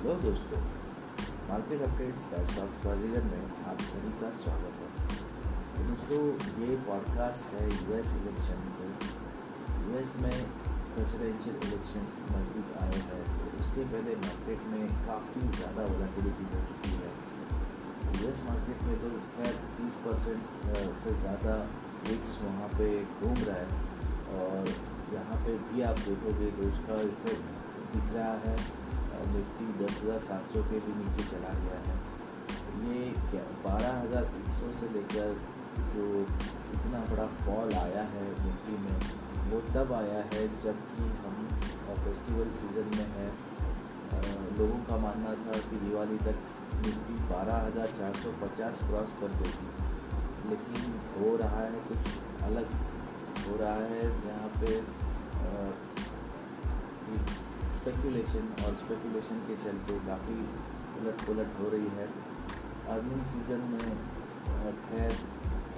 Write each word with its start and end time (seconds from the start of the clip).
Hello 0.00 0.14
दोस्तों, 0.20 0.58
market 1.48 1.82
updates 1.82 2.26
का 2.26 2.38
stocks 2.50 2.78
Baazigar 2.84 3.24
में 3.24 3.42
आप 3.70 3.80
सभी 3.88 4.12
का 4.20 4.30
स्वागत 4.36 4.78
है। 4.82 4.86
तो 5.74 5.82
दोस्तों, 5.88 6.20
ये 6.60 6.76
पॉडकास्ट 6.86 7.52
है 7.54 7.64
यूएस 7.64 8.12
इलेक्शन 8.20 8.62
पे। 8.78 8.86
यूएस 9.82 10.14
में 10.22 10.38
प्रेसिडेंशियल 10.94 11.58
इलेक्शन 11.66 12.08
नज़दीक 12.30 12.72
आए 12.84 13.02
हैं 13.10 13.20
तो 13.34 13.52
उसके 13.58 13.84
पहले 13.92 14.16
मार्केट 14.24 14.64
में 14.72 14.88
काफ़ी 15.06 15.44
ज़्यादा 15.58 15.86
वोलाटिलिटी 15.92 16.48
हो 16.54 16.64
चुकी 16.72 16.96
है। 16.96 17.12
यूएस 18.16 18.42
मार्केट 18.48 18.82
में 18.88 18.98
तो 19.04 19.14
खैर 19.36 19.62
तीस 19.76 20.02
परसेंट 20.06 20.42
से 21.04 21.14
ज़्यादा 21.20 21.62
रिक्स 22.10 22.36
वहाँ 22.44 22.74
पे 22.78 22.92
घूम 23.04 23.44
रहा 23.44 23.60
है 23.60 24.40
और 24.40 24.74
यहाँ 25.14 25.44
पे 25.44 25.62
भी 25.68 25.88
आप 25.92 26.06
देखोगे 26.10 26.50
तो 26.52 26.74
उसका 26.74 27.02
इफ़ेक्ट 27.14 27.58
दिख 27.96 28.14
रहा 28.14 28.36
है। 28.46 28.56
निफ्टी 29.28 29.66
दस 29.78 30.02
हज़ार 30.02 30.18
सात 30.26 30.52
सौ 30.52 30.62
के 30.64 30.80
भी 30.84 30.92
नीचे 30.94 31.22
चला 31.30 31.52
गया 31.60 31.78
है। 31.86 31.96
ये 32.82 32.98
क्या, 33.30 33.42
बारह 33.64 33.98
हज़ार 33.98 34.24
एक 34.38 34.48
सौ 34.58 34.72
से 34.80 34.88
लेकर 34.94 35.28
जो 35.94 36.04
इतना 36.74 37.00
बड़ा 37.10 37.26
फॉल 37.40 37.74
आया 37.76 38.02
है 38.12 38.24
निफ्टी 38.44 38.76
में, 38.84 38.96
वो 39.50 39.60
तब 39.74 39.92
आया 39.94 40.18
है 40.32 40.42
जबकि 40.62 41.08
हम 41.22 41.36
फेस्टिवल 42.02 42.50
सीज़न 42.58 42.96
में 42.96 43.08
है। 43.14 43.28
लोगों 44.58 44.78
का 44.84 44.96
मानना 44.98 45.32
था 45.42 45.58
कि 45.64 45.76
दिवाली 45.80 46.16
तक 46.20 46.36
निफ्टी 46.84 47.14
बारह 47.28 47.56
हज़ार 47.66 47.92
चार 47.98 48.14
सौ 48.22 48.32
पचास 48.40 48.82
क्रॉस 48.86 49.12
कर 49.20 49.36
देगी। 49.40 49.68
लेकिन 50.50 50.94
हो 51.14 51.36
रहा 51.36 51.60
है 51.62 51.80
कुछ 51.88 52.02
अलग, 52.44 52.72
हो 53.40 53.56
रहा 53.56 53.74
है 53.84 54.04
यहाँ 54.26 54.48
पे 54.60 54.70
स्पेकुलेशन 57.80 58.48
और 58.64 58.74
स्पेकुलेशन 58.78 59.38
के 59.48 59.56
चलते 59.60 59.98
काफ़ी 60.06 60.34
उलट 61.00 61.22
पुलट 61.26 61.60
हो 61.60 61.68
रही 61.74 61.92
है। 61.98 62.08
अर्निंग 62.94 63.22
सीज़न 63.28 63.62
में 63.70 63.86
खैर 64.80 65.12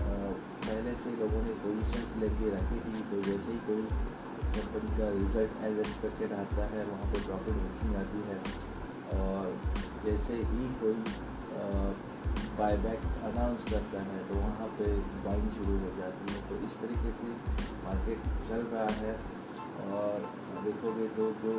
पहले 0.02 0.94
से 1.02 1.10
लोगों 1.16 1.42
ने 1.42 1.52
पोजिशंस 1.64 2.14
लेके 2.20 2.48
रखी 2.54 2.78
थी 2.86 3.02
तो 3.10 3.20
जैसे 3.22 3.52
ही 3.52 3.58
कोई 3.66 3.82
कंपनी 4.54 4.90
का 4.98 5.10
रिज़ल्ट 5.12 5.62
एज 5.64 5.78
एक्सपेक्टेड 5.78 6.32
आता 6.34 6.64
है, 6.72 6.84
वहाँ 6.86 7.06
पे 7.12 7.20
प्रॉफिट 7.26 7.60
बुकिंग 7.66 7.94
आती 7.96 8.22
है। 8.28 8.38
और 9.18 9.46
जैसे 10.04 10.40
ही 10.50 10.68
कोई 10.80 10.98
बायबैक 12.58 13.06
अनाउंस 13.28 13.64
करता 13.70 14.02
है 14.08 14.18
तो 14.28 14.40
वहाँ 14.40 14.68
पे 14.78 14.86
बाइंग 15.26 15.50
शुरू 15.52 15.78
हो 15.78 15.92
जाती 15.98 16.34
है। 16.34 16.42
तो 16.48 16.64
इस 16.66 16.76
तरीके 16.80 17.12
से 17.20 17.30
मार्केट 17.84 18.26
चल 18.48 18.66
रहा 18.74 18.90
है। 19.00 19.14
और 19.92 20.28
देखोगे 20.64 21.06
तो 21.16 21.30
जो 21.42 21.54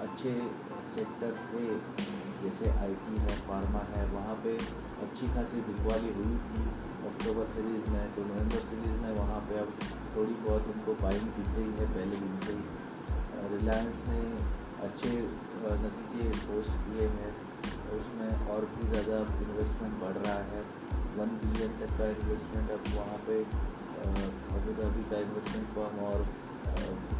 अच्छे 0.00 0.32
सेक्टर 0.84 1.32
थे, 1.46 1.64
जैसे 2.42 2.70
आईटी 2.82 3.16
है 3.24 3.34
फार्मा 3.48 3.82
है, 3.88 4.04
वहाँ 4.12 4.36
पे 4.44 4.52
अच्छी 5.06 5.26
खासी 5.34 5.60
बिकवाली 5.66 6.12
हुई 6.18 6.36
थी 6.46 6.62
अक्टूबर 7.08 7.46
सीरीज़ 7.52 7.90
में 7.90 8.14
तो 8.14 8.24
नवंबर 8.24 8.62
सीरीज़ 8.68 8.96
में 9.02 9.12
वहाँ 9.16 9.40
पे 9.48 9.58
अब 9.58 9.74
थोड़ी 10.14 10.34
बहुत 10.46 10.70
उनको 10.72 10.94
बाइंग 11.02 11.28
दिख 11.36 11.52
रही 11.56 11.72
है 11.78 11.86
पहले 11.94 12.16
दिन 12.24 12.38
से 12.46 12.52
ही। 12.52 12.64
रिलायंस 13.50 14.02
ने 14.08 14.22
अच्छे 14.86 15.10
नतीजे 15.84 16.28
पोस्ट 16.42 16.76
किए 16.84 17.06
हैं, 17.14 17.30
उसमें 17.98 18.48
और 18.52 18.66
भी 18.72 18.88
ज़्यादा 18.90 19.18
इन्वेस्टमेंट 19.44 19.94
बढ़ 20.02 20.18
रहा 20.24 20.40
है। 20.50 20.62
वन 21.16 21.36
बिलियन 21.40 21.78
तक 21.80 21.96
का 21.98 22.08
इन्वेस्टमेंट 22.10 22.70
अब 22.70 22.92
वहाँ 22.96 23.18
पे 23.26 23.38
धाबी 24.74 25.02
का 25.10 25.18
इन्वेस्टमेंट 25.20 25.66
फॉर्म 25.74 26.04
और 26.04 26.26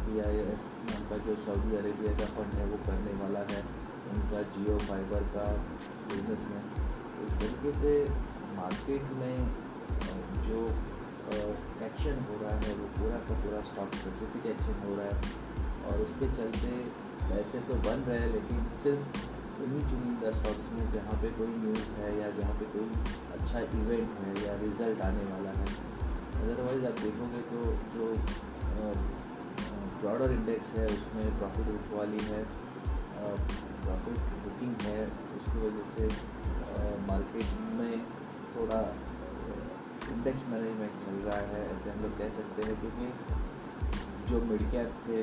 पी 0.03 0.19
आई 0.21 0.37
एफ़ 0.45 0.63
उनका 0.81 1.17
जो 1.17 1.35
सऊदी 1.35 1.75
अरेबिया 1.75 2.13
का 2.13 2.25
फंड 2.25 2.53
है, 2.53 2.65
वो 2.65 2.77
करने 2.77 3.13
वाला 3.23 3.39
है। 3.39 3.61
उनका 4.11 4.41
जियो 4.41 4.77
फाइबर 4.77 5.23
का 5.35 5.45
बिज़नेस 6.07 6.45
में। 6.51 6.61
इस 7.27 7.33
तरीके 7.39 7.71
से 7.79 7.91
मार्केट 8.55 9.01
में, 9.01 9.35
जो 10.43 10.57
एक्शन 11.85 12.25
हो 12.29 12.39
रहा 12.41 12.55
है, 12.55 12.73
वो 12.73 12.87
पूरा 12.87 13.19
का 13.19 13.33
पूरा 13.33 13.61
स्टॉक 13.61 13.93
स्पेसिफिक 13.95 14.45
एक्शन 14.45 14.81
हो 14.85 14.95
रहा 14.95 15.05
है। 15.05 15.21
और 15.85 16.01
उसके 16.01 16.27
चलते 16.31 16.71
पैसे 17.29 17.59
तो 17.59 17.75
बन 17.75 18.03
रहे 18.07 18.19
हैं, 18.19 18.31
लेकिन 18.33 18.65
सिर्फ़ 18.83 19.61
उन्हीं 19.63 19.81
चुनिंदा 19.81 20.31
स्टॉक्स 20.31 20.69
में 20.73 20.89
जहाँ 20.89 21.21
पे 21.21 21.29
कोई 21.29 21.47
न्यूज़ 21.47 21.91
है 21.91 22.19
या 22.19 22.31
जहाँ 22.31 22.53
पे 22.53 22.65
कोई 22.65 22.87
अच्छा 23.39 23.59
इवेंट 23.59 24.09
है 24.19 24.47
या 24.47 24.53
रिज़ल्ट 24.61 25.01
आने 25.01 25.25
वाला 25.31 25.49
है। 25.49 25.67
अदरवाइज़ 26.41 26.85
आप 26.85 26.99
देखोगे 26.99 27.41
तो 27.41 27.59
जो 27.95 28.05
ब्रॉडर 30.21 30.33
इंडेक्स 30.33 30.67
है, 30.77 30.85
उसमें 30.85 31.37
प्रॉफिट 31.37 31.65
बुक 31.67 31.93
वाली 31.97 32.23
है 32.23 32.39
प्रॉफिट 33.85 34.19
बुकिंग 34.41 34.83
है, 34.87 34.99
उसकी 35.37 35.61
वजह 35.61 35.87
से 35.93 36.03
मार्केट 37.07 37.55
में 37.77 38.03
थोड़ा 38.51 38.81
इंडेक्स 40.11 40.43
मैनेजमेंट 40.51 40.99
चल 41.05 41.17
रहा 41.27 41.39
है, 41.53 41.63
ऐसे 41.71 41.89
हम 41.89 42.03
लोग 42.03 42.13
कह 42.19 42.29
सकते 42.37 42.67
हैं, 42.67 42.75
क्योंकि 42.81 43.07
जो 44.29 44.43
मिड 44.51 44.63
कैप 44.71 45.01
थे, 45.07 45.21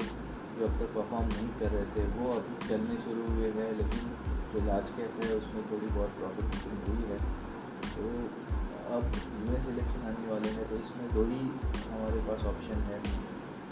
जो 0.58 0.66
अब 0.66 0.74
तक 0.80 0.92
परफॉर्म 0.96 1.30
नहीं 1.36 1.48
कर 1.62 1.72
रहे 1.76 1.86
थे, 1.94 2.08
वो 2.18 2.34
अभी 2.34 2.58
चलने 2.66 2.98
शुरू 3.06 3.30
हुए 3.30 3.54
हैं, 3.60 3.70
लेकिन 3.78 4.12
जो 4.52 4.66
लार्ज 4.66 4.92
कैप 4.98 5.24
है, 5.24 5.32
उसमें 5.36 5.62
थोड़ी 5.70 5.86
बहुत 5.86 6.20
प्रॉफिट 6.20 6.52
बुकिंग 6.56 6.82
हुई 6.88 7.08
है। 7.12 7.20
तो 7.94 8.10
अब 8.98 9.16
यूएस 9.46 9.68
इलेक्शन 9.68 10.10
आने 10.10 10.28
वाले 10.32 10.50
हैं 10.58 10.68
तो 10.68 10.76
इसमें 10.84 11.08
दो 11.14 11.24
ही 11.32 11.42
हमारे 11.88 12.20
पास 12.28 12.44
ऑप्शन 12.50 12.86
है। 12.90 13.02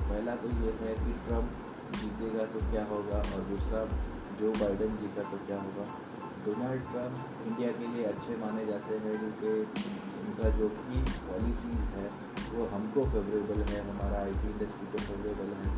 पहला 0.08 0.34
तो 0.36 0.48
ये 0.48 0.72
है 0.80 0.94
कि 0.94 1.12
ट्रंप 1.26 1.48
जीतेगा 1.94 2.44
तो 2.46 2.58
क्या 2.70 2.84
होगा 2.84 3.18
और 3.34 3.40
दूसरा, 3.50 3.80
जो 4.40 4.52
बाइडन 4.52 4.96
जीता 4.96 5.22
तो 5.22 5.36
क्या 5.46 5.60
होगा? 5.62 5.86
डोनाल्ड 6.46 6.82
ट्रंप 6.82 7.46
इंडिया 7.46 7.70
के 7.72 7.86
लिए 7.86 8.04
अच्छे 8.04 8.36
माने 8.36 8.66
जाते 8.66 8.96
हैं 8.96 9.18
क्योंकि 9.18 9.82
उनका 10.20 10.48
जो 10.58 10.68
की 10.68 11.00
पॉलिसीज़ 11.28 11.88
है, 11.96 12.06
वो 12.52 12.66
हमको 12.66 13.04
फेवरेबल 13.04 13.62
है, 13.62 13.80
हमारा 13.90 14.22
आईटी 14.22 14.50
इंडस्ट्री 14.50 14.86
को 14.86 14.98
फेवरेबल 14.98 15.52
है। 15.60 15.74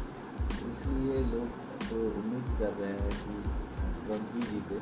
इसलिए 0.71 1.25
लोग 1.33 1.49
तो 1.89 1.97
उम्मीद 2.21 2.55
कर 2.59 2.73
रहे 2.73 2.93
हैं 2.93 3.11
कि 3.23 3.37
ट्रंप 4.07 4.35
ही 4.35 4.43
जीते। 4.43 4.81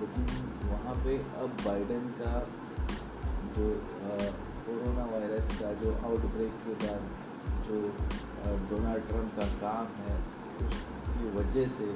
लेकिन 0.00 0.24
वहाँ 0.64 0.94
पे 1.04 1.16
अब 1.42 1.56
बाइडन 1.66 2.08
का 2.20 2.32
जो 3.56 3.68
कोरोना 4.66 5.04
वायरस 5.04 5.50
का 5.60 5.72
जो 5.72 5.92
आउटब्रेक 6.04 6.52
के 6.64 6.74
बाद 6.82 7.23
जो 7.66 7.80
डोनाल्ड 8.70 9.06
ट्रंप 9.08 9.36
का 9.36 9.46
काम 9.60 9.86
है 10.00 10.16
उसकी 10.64 11.30
वजह 11.36 11.66
से 11.76 11.86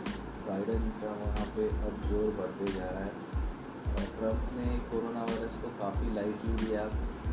बाइडन 0.49 0.89
का 1.01 1.11
वहाँ 1.23 1.47
पे 1.57 1.69
अब 1.89 2.03
ज़ोर 2.05 2.31
बढ़ते 2.39 2.73
जा 2.73 2.89
रहा 2.91 3.05
है। 3.05 3.27
और 3.89 4.07
ट्रंप 4.17 4.51
ने 4.57 4.79
कोरोना 4.91 5.23
वायरस 5.25 5.55
को 5.63 5.69
काफ़ी 5.79 6.15
लाइटली 6.15 6.55
लिया। 6.63 6.85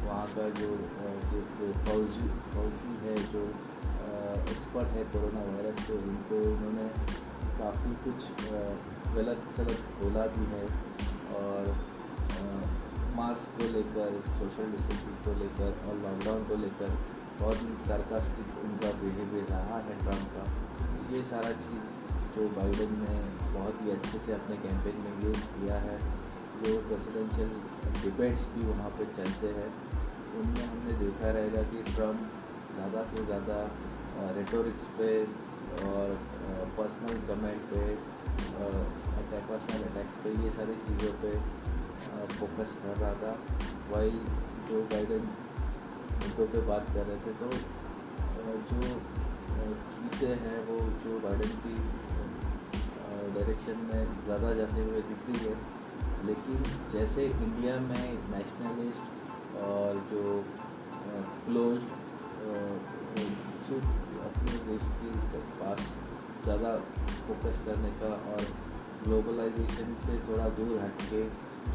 वहाँ 0.06 0.26
का 0.28 0.50
जो 0.60 0.68
जो, 1.30 1.72
फौजी 1.86 2.28
फौजी 2.54 2.94
है 3.04 3.16
जो 3.32 3.44
एक्सपर्ट 4.52 4.90
है 4.98 5.04
कोरोना 5.14 5.44
वायरस 5.46 5.80
के 5.88 5.94
उनको 6.00 6.42
उन्होंने 6.50 6.88
काफ़ी 7.60 7.94
कुछ 8.04 8.30
गलत 9.16 9.52
सलत 9.58 9.80
बोला 10.00 10.26
भी 10.36 10.46
है। 10.54 10.66
और 11.36 11.74
मास्क 13.18 13.58
को 13.58 13.66
लेकर 13.74 14.22
सोशल 14.30 14.72
डिस्टेंसिंग 14.72 15.18
को 15.26 15.34
लेकर 15.40 15.70
और 15.88 15.96
लॉकडाउन 15.98 16.44
को 16.44 16.56
लेकर 16.64 16.98
बहुत 17.40 17.62
ही 17.62 17.76
सरकास्टिक 17.86 18.58
उनका 18.64 18.92
बिहेवियर 19.00 19.46
रहा 19.50 19.80
है 19.88 19.96
ट्रंप 20.02 20.28
का। 20.36 20.44
ये 21.14 21.24
सारा 21.26 21.52
चीज़ 21.64 21.88
जो 22.36 22.48
बाइडन 22.56 22.94
ने 23.00 23.16
बहुत 23.54 23.82
ही 23.82 23.92
अच्छे 23.92 24.20
से 24.20 24.34
अपने 24.34 24.56
कैंपेन 24.64 24.98
में 25.04 25.24
यूज़ 25.24 25.44
किया 25.52 25.76
है, 25.82 25.98
जो 26.64 26.72
प्रेसिडेंशियल 26.88 27.52
डिबेट्स 28.02 28.46
भी 28.54 28.66
वहाँ 28.66 28.90
पे 28.98 29.06
चलते 29.18 29.52
हैं, 29.58 29.70
उनमें 30.40 30.64
हमने 30.64 30.94
देखा 31.00 31.32
रहेगा 31.38 31.62
कि 31.72 31.84
ट्रंप 31.92 32.20
ज़्यादा 32.76 33.04
से 33.12 33.26
ज़्यादा 33.26 33.60
रेटोरिक्स 34.36 34.88
पे 34.98 35.12
और 35.86 36.18
पर्सनल 36.78 37.22
कमेंट 37.30 37.62
पे 37.72 37.84
अटैक 39.22 39.44
पर्सनल 39.50 39.84
अटैक्स 39.90 40.14
पे, 40.24 40.30
ये 40.44 40.52
सारी 40.58 40.76
चीज़ों 40.86 41.14
पे 41.22 41.32
फोकस 42.36 42.76
कर 42.84 42.98
रहा 42.98 43.14
था 43.24 43.34
वही 43.92 44.20
जो 44.68 44.82
बाइडन 44.94 45.28
मुद्दों 46.26 46.46
पे 46.54 46.60
बात 46.68 46.88
कर 46.94 47.06
रहे 47.08 47.18
थे 47.24 47.34
तो 47.40 47.48
जो 48.70 48.80
चीज़ें 49.92 50.36
हैं 50.44 50.60
वो, 50.68 50.78
जो 51.04 51.20
बाइडन 51.20 51.52
की 51.64 51.76
डायरेक्शन 53.36 53.78
में 53.90 54.24
ज़्यादा 54.26 54.54
जाते 54.54 54.84
हुए 54.84 55.02
दिख 55.10 55.26
रही 55.28 55.40
है, 55.46 55.56
लेकिन 56.26 56.64
जैसे 56.92 57.26
इंडिया 57.28 57.76
में 57.82 58.06
नेशनलिस्ट 58.32 59.34
और 59.64 60.00
जो 60.12 60.24
क्लोज 61.46 61.84
अपने 64.28 64.58
देश 64.70 64.88
के 65.02 65.40
पास 65.60 65.90
ज़्यादा 66.44 66.72
फोकस 67.28 67.60
करने 67.66 67.92
का 68.02 68.14
और 68.32 68.48
ग्लोबलाइजेशन 69.04 69.96
से 70.06 70.18
थोड़ा 70.28 70.48
दूर 70.60 70.80
हट 70.80 71.06
के 71.12 71.22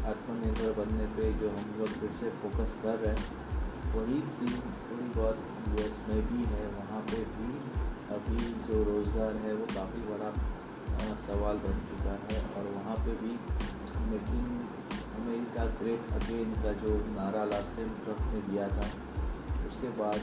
आत्मनिर्भर 0.09 0.71
बनने 0.79 1.07
पे 1.15 1.31
जो 1.39 1.49
हम 1.57 1.73
लोग 1.79 1.95
फिर 2.01 2.11
से 2.19 2.29
फोकस 2.41 2.75
कर 2.83 2.99
रहे 3.05 3.15
हैं 3.15 3.40
वही 3.93 4.19
सीन 4.33 4.59
थोड़ी 4.83 5.07
बहुत 5.15 5.37
यूएस 5.67 5.99
में 6.07 6.21
भी 6.27 6.43
है, 6.49 6.65
वहाँ 6.75 7.01
पे 7.11 7.19
भी 7.33 7.49
अभी 8.15 8.39
जो 8.67 8.83
रोज़गार 8.85 9.35
है 9.43 9.53
वो 9.55 9.65
काफ़ी 9.73 10.01
बड़ा 10.07 10.29
सवाल 11.21 11.57
बन 11.63 11.79
चुका 11.89 12.13
है 12.23 12.39
और 12.57 12.67
वहाँ 12.71 12.95
पे 13.05 13.15
भी 13.21 13.33
मेकिंग 14.09 14.49
अमेरिका 15.19 15.65
ग्रेट 15.79 16.11
अगेन 16.13 16.53
का 16.63 16.73
जो 16.81 16.95
नारा 17.09 17.43
लास्ट 17.45 17.75
टाइम 17.75 17.89
ट्रंप 18.03 18.33
ने 18.33 18.41
दिया 18.43 18.67
था, 18.69 18.87
उसके 19.67 19.89
बाद 19.99 20.19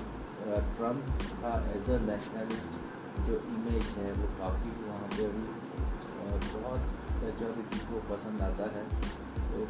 ट्रंप 0.77 1.03
का 1.43 1.53
एज 1.73 1.91
अ 1.91 1.99
नेशनलिस्ट 2.05 2.73
जो 3.27 3.41
इमेज 3.51 3.95
है 3.99 4.13
वो 4.15 4.29
काफ़ी 4.39 4.71
वहाँ 4.81 5.09
पे 5.17 5.25
अभी 5.25 5.47
बहुत 6.55 6.83
मेजॉरिटी 7.23 7.79
को 7.87 8.01
पसंद 8.09 8.43
आता 8.43 8.67
है। 8.75 8.85
तो 9.49 9.67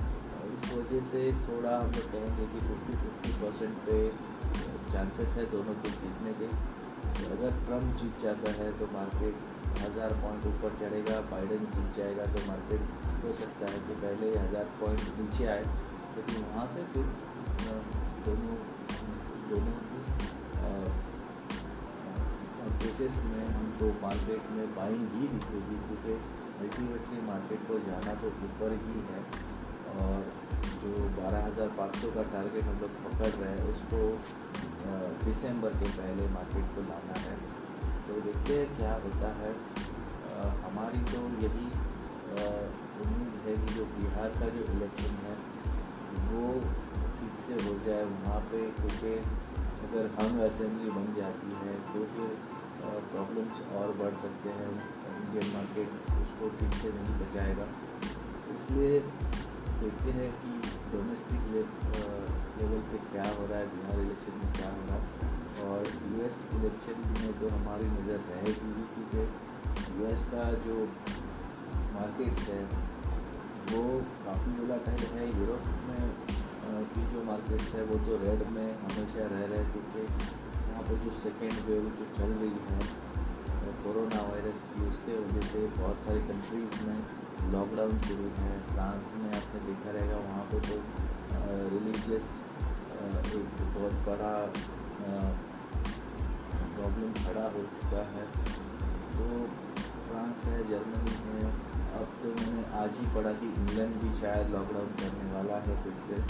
इस 0.58 0.70
वजह 0.70 1.00
से 1.08 1.20
थोड़ा 1.43 1.72
हम 1.78 1.90
लोग 1.96 2.06
कहेंगे 2.12 2.46
कि 2.52 2.60
फिफ्टी 2.62 2.94
फिफ्टी 3.00 3.32
परसेंट 3.40 3.75
पे 3.87 3.96
चांसेस 4.93 5.34
है 5.37 5.44
दोनों 5.50 5.75
को 5.82 5.90
जीतने 5.99 6.32
के। 6.38 6.49
तो 7.19 7.26
अगर 7.34 7.50
ट्रंप 7.66 7.96
जीत 7.99 8.20
जाता 8.22 8.50
है 8.56 8.70
तो 8.78 8.87
मार्केट 8.93 9.34
हज़ार 9.78 10.12
पॉइंट 10.22 10.46
ऊपर 10.46 10.75
चढ़ेगा, 10.81 11.20
बाइडन 11.31 11.66
जीत 11.75 11.88
जाएगा 11.96 12.25
तो 12.34 12.46
मार्केट 12.46 12.82
हो 13.25 13.32
सकता 13.40 13.70
है 13.72 13.78
कि 13.87 13.94
पहले 14.02 14.31
हज़ार 14.37 14.72
पॉइंट 14.81 15.02
नीचे 15.19 15.46
आए, 15.55 15.64
लेकिन 16.16 16.44
वहाँ 16.44 16.66
से 16.75 16.84
फिर 16.93 17.05
दोनों 18.26 18.56
दोनों 19.50 19.76
केसेस 22.81 23.14
में 23.26 23.46
हमको 23.49 23.87
मार्केट 24.02 24.50
में 24.56 24.66
बाइंग 24.75 25.06
ही 25.12 25.28
दिखेगी, 25.28 25.76
क्योंकि 25.87 26.12
अल्टीमेटली 26.60 27.20
मार्केट 27.26 27.60
को 27.69 27.78
जाना 27.87 28.14
तो 28.22 28.28
ऊपर 28.49 28.75
ही 28.82 28.99
है। 29.06 29.20
और 29.99 30.21
जो 30.83 30.91
बारह 31.17 31.45
हज़ार 31.47 31.69
पाँच 31.79 31.97
सौ 31.97 32.11
का 32.12 32.23
टारगेट 32.33 32.65
हम 32.65 32.81
लोग 32.81 32.99
पकड़ 33.05 33.31
रहे 33.33 33.53
हैं 33.53 33.65
उसको 33.73 34.00
दिसंबर 35.25 35.79
के 35.81 35.89
पहले 35.97 36.29
मार्केट 36.35 36.75
को 36.75 36.85
लाना 36.89 37.21
है। 37.21 37.37
तो 38.06 38.21
देखते 38.23 38.59
हैं 38.59 38.67
क्या 38.77 38.93
होता 39.05 39.33
है। 39.39 39.50
आ, 39.50 40.49
हमारी 40.65 41.00
तो 41.12 41.23
यही 41.43 41.67
उम्मीद 43.03 43.35
है 43.45 43.55
कि 43.56 43.75
जो 43.75 43.85
बिहार 43.91 44.31
का 44.39 44.49
जो 44.55 44.62
इलेक्शन 44.73 45.19
है 45.25 45.35
वो 46.29 46.44
ठीक 47.19 47.43
से 47.47 47.59
हो 47.65 47.75
जाए 47.87 48.05
वहाँ 48.06 48.41
पे 48.53 48.61
क्योंकि 48.79 49.12
अगर 49.87 50.09
हम 50.15 50.41
असेंबली 50.47 50.91
बन 50.93 51.12
जाती 51.17 51.59
है 51.59 51.75
तो 51.91 52.05
फिर 52.15 52.31
प्रॉब्लम्स 52.81 53.61
और 53.77 53.93
बढ़ 53.99 54.17
सकते 54.23 54.51
हैं। 54.56 54.71
इंडियन 55.11 55.53
मार्केट 55.55 56.11
उसको 56.17 56.49
ठीक 56.59 56.75
से 56.83 56.93
नहीं 56.97 57.15
बचाएगा। 57.21 57.67
इसलिए 58.55 59.01
देखते 59.81 60.11
हैं 60.15 60.31
कि 60.39 60.53
डोमेस्टिक 60.93 61.43
लेवल 61.51 62.81
पे 62.91 62.99
क्या 63.11 63.27
हो 63.35 63.47
रहा 63.47 63.59
है, 63.59 63.67
बिहार 63.75 64.01
इलेक्शन 64.01 64.39
में 64.39 64.53
क्या 64.55 64.71
हो 64.71 64.83
रहा 64.89 64.97
है। 64.97 65.37
और 65.65 65.87
यूएस 66.09 66.37
इलेक्शन 66.55 66.97
में 67.11 67.33
तो 67.41 67.49
हमारी 67.51 67.87
नज़र 67.91 68.19
रहेगी 68.29 68.71
ही 68.75 68.85
क्योंकि 68.95 69.21
यूएस 69.95 70.25
का 70.33 70.45
जो 70.67 70.77
मार्केट्स 71.95 72.49
है, 72.49 72.63
वो 73.71 73.83
काफ़ी 74.27 74.53
वोलाटाइल 74.59 75.05
है। 75.15 75.25
यूरोप 75.31 75.71
में 75.87 76.03
की 76.91 77.03
जो 77.13 77.23
मार्केट्स 77.25 77.69
है, 77.75 77.85
वो 77.85 77.99
तो 78.07 78.17
रेड 78.25 78.43
में 78.51 78.69
हमेशा 78.79 79.27
रह 79.27 79.45
रहे 79.53 79.65
क्योंकि 79.71 80.01
यहाँ 80.01 80.83
पर 80.83 80.99
जो 81.05 81.11
सेकेंड 81.21 81.57
वेव 81.69 81.87
जो 81.99 82.07
चल 82.19 82.35
रही 82.43 82.59
है 82.67 82.81
कोरोना 83.83 84.21
वायरस 84.29 84.63
की, 84.69 84.89
उसके 84.89 85.17
वजह 85.19 85.47
से 85.49 85.67
बहुत 85.79 86.03
सारी 86.03 86.21
कंट्रीज़ 86.29 86.83
में 86.87 86.99
लॉकडाउन 87.52 87.99
शुरू 88.06 88.26
है 88.38 88.52
फ्रांस 88.69 89.12
में 89.19 89.29
आपने 89.37 89.61
देखा 89.67 89.90
रहेगा 89.90 90.17
वहाँ 90.25 90.44
पे 90.50 90.58
तो 90.67 90.76
रिलीजियस 91.73 92.26
एक 93.37 93.46
बहुत 93.75 93.94
बड़ा 94.08 94.35
प्रॉब्लम 96.75 97.12
खड़ा 97.20 97.46
हो 97.55 97.62
चुका 97.75 98.02
है। 98.11 98.25
तो 99.14 99.25
फ्रांस 100.08 100.44
है 100.46 100.58
जर्मनी 100.69 101.14
है, 101.23 101.40
अब 101.99 102.12
तो 102.23 102.29
मैंने 102.37 102.64
आज 102.81 102.99
ही 103.00 103.06
पढ़ा 103.14 103.32
कि 103.41 103.46
इंग्लैंड 103.55 103.94
भी 104.02 104.11
शायद 104.20 104.50
लॉकडाउन 104.52 104.93
करने 105.00 105.32
वाला 105.32 105.56
है 105.67 105.76
फिर 105.84 105.96
से। 106.06 106.20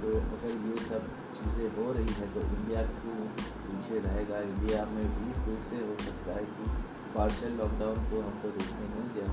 तो 0.00 0.08
अगर 0.36 0.52
ये 0.68 0.76
सब 0.86 1.02
चीज़ें 1.36 1.68
हो 1.76 1.92
रही 1.92 2.14
है 2.18 2.26
तो 2.34 2.40
इंडिया 2.48 2.82
क्यों 2.96 3.18
पीछे 3.66 3.98
रहेगा? 4.06 4.40
इंडिया 4.48 4.84
में 4.94 5.06
भी 5.16 5.32
फिर 5.44 5.58
से 5.70 5.78
हो 5.86 5.94
सकता 6.04 6.38
है 6.38 6.44
कि 6.56 6.64
पार्शल 7.14 7.52
लॉकडाउन 7.60 7.98
को 8.10 8.20
हमको 8.22 8.48
देखने 8.58 8.88
मिल 8.96 9.08
जाए। 9.16 9.30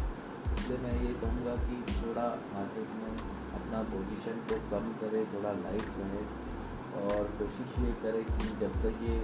इसलिए 0.53 0.77
मैं 0.83 0.95
ये 1.01 1.13
कहूँगा 1.21 1.55
कि 1.65 1.77
थोड़ा 1.91 2.25
मार्केट 2.53 2.89
में 2.97 3.13
अपना 3.59 3.83
पोजीशन 3.91 4.43
को 4.49 4.59
कम 4.71 4.91
करे, 5.01 5.25
थोड़ा 5.33 5.51
लाइट 5.59 5.87
रहे 5.99 6.23
और 7.03 7.31
कोशिश 7.39 7.79
ये 7.79 7.91
करें 8.03 8.23
कि 8.27 8.49
जब 8.59 8.81
तक 8.83 9.03
ये 9.09 9.17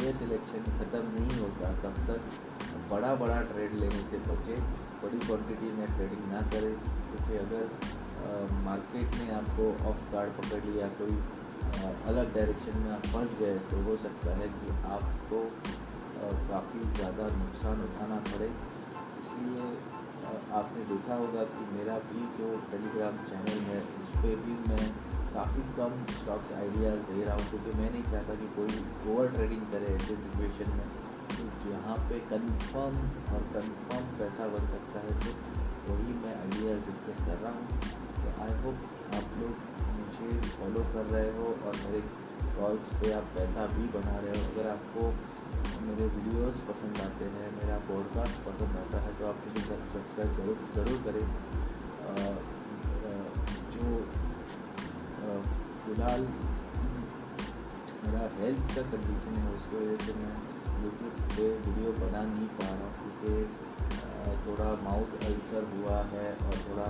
ये 0.00 0.12
सिलेक्शन 0.18 0.62
ख़त्म 0.76 1.00
नहीं 1.14 1.38
होता, 1.38 1.70
तब 1.82 1.96
तक 2.08 2.20
बड़ा 2.90 3.14
बड़ा 3.16 3.40
ट्रेड 3.50 3.74
लेने 3.80 4.02
से 4.10 4.18
बचे, 4.28 4.54
बड़ी 5.02 5.18
क्वांटिटी 5.26 5.72
में 5.78 5.86
ट्रेडिंग 5.96 6.24
ना 6.32 6.40
करें। 6.52 6.74
क्योंकि 7.08 7.36
अगर 7.38 7.64
मार्केट 8.64 9.14
ने 9.20 9.30
आपको 9.34 9.66
ऑफ़ 9.90 10.02
गार्ड 10.12 10.30
पकड़ 10.38 10.62
लिया, 10.66 10.88
कोई 11.00 11.16
अलग 12.10 12.34
डायरेक्शन 12.34 12.78
में 12.78 12.90
आप 12.92 13.06
फंस 13.14 13.36
गए 13.40 13.58
तो 13.70 13.82
हो 13.84 13.96
सकता 14.04 14.36
है 14.38 14.48
कि 14.54 14.76
आपको 14.96 15.44
काफ़ी 16.48 16.80
ज़्यादा 16.96 17.28
नुकसान 17.36 17.82
उठाना 17.84 18.18
पड़े। 18.28 18.48
इसलिए 19.22 19.68
आपने 20.52 20.84
देखा 20.84 21.14
होगा 21.14 21.44
कि 21.44 21.64
मेरा 21.74 21.98
भी 21.98 22.20
जो 22.38 22.48
टेलीग्राम 22.70 23.16
चैनल 23.26 23.60
है, 23.60 23.80
उस 23.80 24.16
पर 24.16 24.36
भी 24.36 24.52
मैं 24.68 24.86
काफ़ी 25.34 25.62
कम 25.76 26.04
स्टॉक्स 26.14 26.52
आइडियाज़ 26.52 27.00
दे 27.00 27.24
रहा 27.24 27.34
हूँ, 27.34 27.48
क्योंकि 27.50 27.78
मैं 27.78 27.90
नहीं 27.92 28.02
चाहता 28.02 28.34
कि 28.34 28.48
कोई 28.56 28.84
ओवर 29.12 29.28
ट्रेडिंग 29.28 29.62
करे 29.62 29.86
ऐसे 29.86 30.16
सिचुएशन 30.16 30.70
में। 30.70 30.86
तो 31.32 31.70
जहाँ 31.70 31.96
पे 31.96 32.18
कंफर्म 32.18 32.96
और 33.34 33.42
कंफर्म 33.54 34.04
पैसा 34.18 34.46
बन 34.46 34.66
सकता 34.68 35.00
है, 35.00 35.18
सिर्फ़ 35.20 35.90
वही 35.90 36.12
मैं 36.14 36.34
आइडियाज़ 36.40 36.84
डिस्कस 36.84 37.24
कर 37.26 37.36
रहा 37.36 37.52
हूँ। 37.52 37.80
तो 38.14 38.42
आई 38.42 38.62
होप 38.62 38.74
आप 39.14 39.38
लोग 39.38 39.54
मुझे 39.98 40.40
फॉलो 40.48 40.84
कर 40.94 41.04
रहे 41.04 41.30
हो 41.38 41.44
और 41.44 41.76
मेरे 41.76 42.00
कॉल्स 42.60 42.88
पे 43.00 43.12
आप 43.12 43.22
पैसा 43.22 43.66
भी 43.66 43.88
बना 43.88 44.18
रहे 44.18 44.38
हो। 44.38 44.50
अगर 44.52 44.68
आपको 44.68 45.14
मेरे 45.82 46.06
वीडियोस 46.14 46.60
पसंद 46.68 47.00
आते 47.02 47.26
हैं, 47.34 47.48
मेरा 47.56 47.76
पॉडकास्ट 47.88 48.36
पसंद 48.44 48.76
आता 48.78 49.00
है 49.04 49.12
तो 49.18 49.26
आप 49.26 49.36
मुझे 49.46 49.62
सब्सक्राइब 49.94 50.30
ज़रूर 50.36 50.56
ज़रूर 50.76 50.98
करें। 51.06 51.24
जो 53.72 53.84
फ़िलहाल 55.82 56.26
मेरा 58.04 58.24
हेल्थ 58.38 58.74
का 58.76 58.82
कंडीशन 58.92 59.34
है, 59.42 59.54
उसकी 59.56 59.76
वजह 59.76 60.04
से 60.06 60.12
मैं 60.20 60.34
यूट्यूब 60.84 61.14
पे 61.34 61.48
वीडियो 61.66 61.92
बना 61.98 62.22
नहीं 62.30 62.48
पा 62.60 62.68
रहा 62.68 62.86
हूँ, 62.86 62.92
क्योंकि 63.00 63.32
थोड़ा 64.46 64.68
माउथ 64.84 65.10
अल्सर 65.26 65.66
हुआ 65.74 65.98
है 66.12 66.28
और 66.46 66.54
थोड़ा 66.64 66.86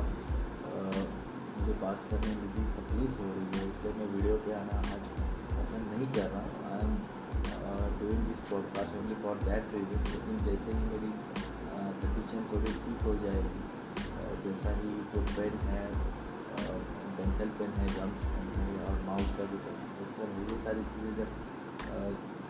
मुझे 1.55 1.75
बात 1.81 1.99
करने 2.11 2.31
में 2.37 2.47
भी 2.55 2.63
तकलीफ़ 2.77 3.19
हो 3.23 3.27
रही 3.33 3.49
है, 3.57 3.65
इसलिए 3.71 3.93
मैं 3.99 4.07
वीडियो 4.15 4.37
पे 4.47 4.55
आना 4.61 4.79
आज 4.93 5.05
पसंद 5.51 5.85
नहीं 5.95 6.09
कर 6.15 6.31
रहा 6.31 6.45
हूँ। 6.45 6.55
I 6.71 6.87
am 6.87 6.95
doing 8.01 8.23
this 8.29 8.41
podcast 8.51 8.97
only 8.99 9.17
for 9.23 9.37
that 9.45 9.75
reason 9.75 10.03
लेकिन 10.13 10.45
जैसे 10.47 10.77
ही 10.79 10.85
मेरी 10.93 11.13
कंडीशन 12.03 12.49
थोड़ी 12.53 12.73
ठीक 12.83 13.07
हो 13.07 13.15
जाएगी। 13.25 13.63
जैसा 14.45 14.71
ही 14.77 14.93
जो 15.13 15.21
पेन 15.35 15.59
है 15.69 15.85
डेंटल 17.17 17.51
पेन 17.59 17.73
है 17.81 17.87
जम्स 17.97 18.23
है, 18.27 18.37
और 18.85 18.95
माउथ 19.07 19.29
का 19.39 19.45
जो 19.53 19.59
इन्फेक्शन 19.73 20.33
है 20.37 20.45
ये 20.45 20.59
सारी 20.65 20.83
चीज़ें 20.93 21.13
जब 21.19 21.29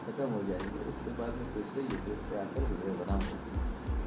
ख़त्म 0.05 0.29
हो 0.35 0.43
जाएँगी, 0.47 0.79
उसके 0.91 1.11
बाद 1.19 1.35
मैं 1.41 1.49
फिर 1.55 1.67
से 1.73 1.83
यूट्यूब 1.83 2.23
पर 2.31 2.39
आकर 2.39 2.65
वीडियो 2.71 2.95
बनाऊँगा। 3.03 3.37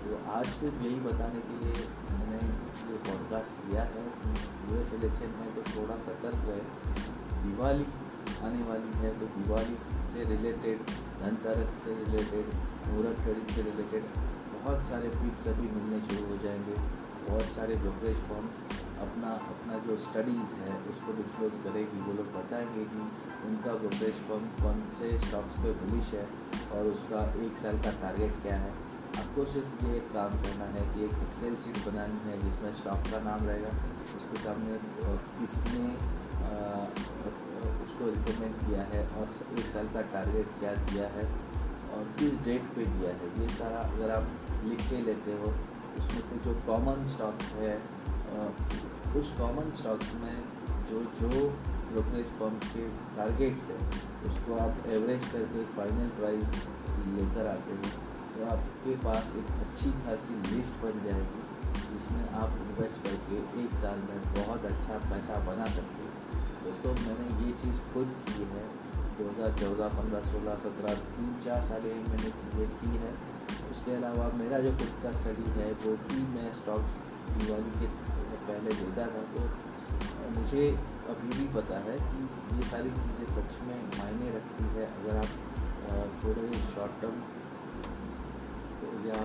तो 0.06 0.18
आज 0.32 0.48
सिर्फ़ 0.56 0.82
यही 0.84 1.00
बताने 1.04 1.40
के 1.46 1.60
लिए 1.60 1.86
मैंने 2.16 2.40
ये 2.90 2.98
पॉडकास्ट 3.06 3.62
किया 3.62 3.84
है 3.94 4.04
यू 4.72 4.82
एस 4.82 4.94
इलेक्शन 4.94 5.38
में 5.38 5.54
तो 5.56 5.62
थोड़ा 5.70 5.96
सतर्क 6.08 6.50
रहे। 6.50 6.64
दिवाली 7.46 7.88
आने 8.46 8.64
वाली 8.70 8.92
है 9.04 9.14
तो 9.20 9.26
दिवाली 9.38 9.78
से 10.16 10.24
रिलेटेड 10.26 10.92
धनतेरस 11.22 11.72
से 11.84 11.94
रिलेटेड 11.96 12.52
मुहूर्त 12.88 13.18
ट्रेडिंग 13.24 13.50
से 13.56 13.62
रिलेटेड 13.62 14.04
बहुत 14.54 14.82
सारे 14.90 15.10
पिक्स 15.16 15.48
अभी 15.48 15.68
मिलने 15.72 16.00
शुरू 16.02 16.28
हो 16.30 16.38
जाएँगे। 16.44 16.76
बहुत 17.26 17.50
सारे 17.56 17.76
ब्रोकरेज 17.76 18.18
फॉर्म्स 18.30 18.56
अपना 19.06 19.32
अपना 19.52 19.78
जो 19.86 19.98
स्टडीज़ 19.98 20.54
है, 20.58 20.74
उसको 20.92 21.14
डिस्क्लोज 21.18 21.54
करेगी। 21.64 22.02
वो 22.02 22.14
लोग 22.14 22.28
बताएँगे 22.34 22.84
कि 22.92 23.02
उनका 23.48 23.74
ब्रोकरेज 23.84 24.22
फर्म 24.28 24.46
कौन 24.62 24.82
से 25.00 25.10
स्टॉक्स 25.26 25.58
पे 25.64 25.72
बुलिश 25.82 26.14
है 26.14 26.26
और 26.78 26.92
उसका 26.94 27.24
एक 27.46 27.58
साल 27.64 27.82
का 27.86 27.92
टारगेट 28.04 28.42
क्या 28.42 28.58
है। 28.58 28.72
आपको 29.20 29.46
सिर्फ़ 29.52 29.86
ये 29.86 29.96
एक 29.98 30.08
काम 30.14 30.38
करना 30.46 30.66
है 30.72 30.86
कि 30.94 31.04
एक 31.06 31.18
एक्सेल 31.26 31.56
शीट 31.66 31.78
बनानी 31.88 32.20
है 32.30 32.40
जिसमें 32.40 32.72
स्टॉक 32.80 33.12
का 33.12 33.20
नाम 33.28 33.46
रहेगा। 33.48 33.74
उसके 34.18 34.44
सामने 34.44 34.80
किसने 35.38 35.86
उसको 37.96 38.08
रिकमेंड 38.08 38.56
किया 38.60 38.82
है 38.92 39.02
और 39.18 39.30
एक 39.60 39.66
साल 39.66 39.88
का 39.90 40.02
टारगेट 40.14 40.48
क्या 40.60 40.72
दिया 40.86 41.08
है 41.10 41.24
और 41.96 42.08
किस 42.20 42.34
डेट 42.44 42.64
पे 42.76 42.86
दिया 42.86 43.12
है, 43.12 43.28
ये 43.42 43.48
सारा 43.50 43.80
अगर 43.82 44.12
आप 44.12 44.26
लिख 44.66 44.82
के 44.90 45.00
लेते 45.02 45.34
हो, 45.34 45.52
उसमें 46.00 46.24
से 46.30 46.40
जो 46.46 46.56
कॉमन 46.68 47.06
स्टॉक 47.08 47.46
है 47.56 47.76
उस 49.20 49.32
कॉमन 49.38 49.72
स्टॉक्स 49.78 50.14
में 50.16 50.36
जो 50.90 51.04
जो 51.20 51.30
ब्रोकरेज 51.92 52.26
फर्म 52.40 52.58
के 52.66 52.88
टारगेट्स 53.16 53.70
हैं, 53.70 53.80
उसको 54.26 54.58
आप 54.64 54.84
एवरेज 54.90 55.30
करके 55.32 55.64
फाइनल 55.78 56.10
प्राइस 56.20 56.52
लेकर 57.08 57.48
आते 57.48 57.78
हो 57.78 57.94
तो 58.36 58.50
आपके 58.52 58.96
पास 59.06 59.32
एक 59.38 59.56
अच्छी 59.62 59.92
खासी 60.04 60.42
लिस्ट 60.48 60.84
बन 60.84 61.00
जाएगी, 61.06 61.42
जिसमें 61.92 62.28
आप 62.42 62.60
इन्वेस्ट 62.66 63.04
करके 63.08 63.40
एक 63.64 63.80
साल 63.84 64.04
में 64.10 64.20
बहुत 64.34 64.66
अच्छा 64.72 65.00
पैसा 65.10 65.40
बना 65.48 65.72
सकते 65.78 66.04
हो। 66.04 66.15
दोस्तों 66.66 66.92
मैंने 67.00 67.26
ये 67.40 67.52
चीज़ 67.62 67.80
खुद 67.94 68.14
की 68.28 68.46
है। 68.52 68.62
2014, 69.18 69.90
15, 69.98 70.22
16, 70.30 70.56
17 70.62 70.96
तीन 71.10 71.28
चार 71.44 71.60
साल 71.68 71.84
मैंने 72.06 72.32
चीज़ें 72.38 72.72
की 72.80 72.94
है। 73.04 73.12
उसके 73.72 73.92
अलावा 73.96 74.26
मेरा 74.38 74.60
जो 74.60 74.72
खुद 74.80 74.96
का 75.04 75.12
स्टडी 75.18 75.52
है 75.58 75.68
वो 75.84 75.92
भी 76.06 76.24
मैं 76.32 76.48
स्टॉक्स 76.62 76.96
दिवाली 77.36 77.74
के 77.76 77.90
पहले 78.48 78.74
देता 78.80 79.06
था। 79.14 79.22
तो 79.36 79.44
मुझे 80.38 80.66
अभी 81.14 81.30
भी 81.36 81.46
पता 81.54 81.84
है 81.86 82.00
कि 82.08 82.26
ये 82.56 82.68
सारी 82.72 82.96
चीज़ें 82.98 83.30
सच 83.36 83.62
में 83.68 83.78
मायने 83.94 84.34
रखती 84.38 84.72
है। 84.76 84.90
अगर 84.96 85.22
आप 85.22 85.32
थोड़े 86.24 86.50
शॉर्ट 86.66 87.00
टर्म 87.02 87.22
या 89.08 89.22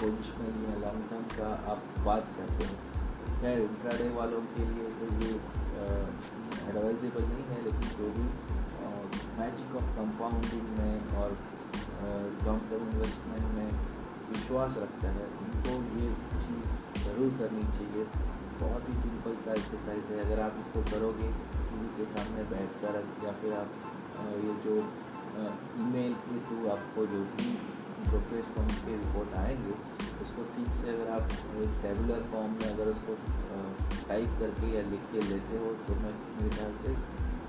पोजिशनल 0.00 0.62
या 0.68 0.78
लॉन्ग 0.84 1.10
टर्म 1.10 1.24
का 1.34 1.50
आप 1.72 1.90
बात 2.06 2.32
करते 2.36 2.64
हैं 2.64 2.78
इंट्राडे 3.40 4.08
वालों 4.14 4.40
के 4.54 4.64
लिए 4.70 4.88
तो 5.00 5.06
ये 5.20 5.30
एडवाइजेबल 6.70 7.24
नहीं 7.28 7.44
है, 7.50 7.58
लेकिन 7.64 7.86
जो 7.98 8.08
भी 8.16 8.24
मैजिक 9.38 9.76
ऑफ़ 9.76 9.88
कंपाउंडिंग 9.98 10.66
में 10.78 11.14
और 11.20 11.36
लॉन्ग 12.46 12.68
टर्म 12.70 12.84
इन्वेस्टमेंट 12.88 13.46
में 13.54 13.70
विश्वास 14.30 14.76
रखता 14.78 15.08
है, 15.16 15.24
उनको 15.44 15.72
ये 16.00 16.10
चीज़ 16.42 16.76
ज़रूर 17.04 17.32
करनी 17.38 17.64
चाहिए। 17.78 18.04
बहुत 18.60 18.88
ही 18.88 18.94
सिंपल 19.00 19.36
सा 19.44 19.52
एक्सरसाइज 19.52 20.10
है। 20.12 20.18
अगर 20.24 20.40
आप 20.46 20.56
इसको 20.62 20.82
करोगे 20.90 21.28
टीवी 21.52 21.88
के 21.96 22.04
सामने 22.12 22.42
बैठ 22.50 22.80
कर 22.82 23.02
या 23.24 23.32
फिर 23.40 23.54
आप 23.58 23.68
ये 24.44 24.54
जो 24.66 24.74
ईमेल 25.84 26.14
के 26.26 26.38
थ्रू 26.46 26.68
आपको 26.70 27.06
जो 27.12 27.20
भी 27.32 27.48
ब्रोकरेज 28.04 28.44
फॉर्म 28.54 28.68
के 28.84 28.96
रिपोर्ट 28.96 29.34
आएँगे, 29.38 29.74
उसको 30.22 30.44
ठीक 30.54 30.70
से 30.76 30.88
अगर 30.90 31.10
आप 31.12 31.34
एक 31.62 31.74
टेबुलर 31.82 32.22
फॉर्म 32.32 32.52
में 32.52 32.68
अगर 32.68 32.88
उसको 32.88 33.16
टाइप 34.08 34.38
करके 34.40 34.70
या 34.76 34.82
लिख 34.90 35.04
के 35.12 35.20
लेते 35.28 35.58
हो 35.58 35.74
तो 35.86 35.94
मैं, 35.96 36.14
मेरे 36.36 36.56
ख्याल 36.56 36.76
से 36.84 36.94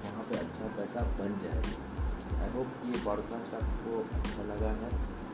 वहाँ 0.04 0.24
पे 0.30 0.38
अच्छा 0.38 0.68
पैसा 0.78 1.02
बन 1.20 1.40
जाएगा। 1.44 2.42
आई 2.42 2.52
होप 2.52 2.86
ये 2.86 3.02
पॉडकास्ट 3.06 3.56
आपको 3.56 4.04
अच्छा 4.20 4.44
लगा 4.52 4.76
है। 4.82 4.92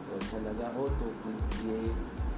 तो 0.08 0.16
अच्छा 0.16 0.38
लगा 0.42 0.68
हो 0.76 0.88
तो 1.00 1.12
प्लीज़ 1.24 1.68
ये 1.68 1.80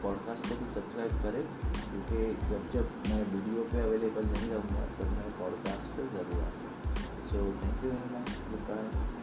पॉडकास्ट 0.03 0.49
को 0.49 0.55
भी 0.59 0.71
सब्सक्राइब 0.73 1.21
करें, 1.23 1.43
क्योंकि 1.83 2.49
जब 2.49 2.69
जब 2.73 2.97
मैं 3.07 3.21
वीडियो 3.33 3.63
पे 3.71 3.81
अवेलेबल 3.83 4.25
नहीं 4.33 4.49
रहूँगा, 4.49 4.85
तब 4.99 5.15
मैं 5.17 5.31
पॉडकास्ट 5.39 5.95
पे 5.97 6.07
ज़रूर 6.17 6.43
आऊँगा। 6.43 6.69
So 7.29 7.45
thank 7.63 7.83
you 7.83 7.91
very 7.91 8.11
much 8.15 8.37
goodbye 8.69 9.18